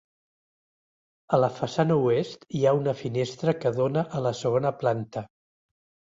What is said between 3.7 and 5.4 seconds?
dóna a la segona planta.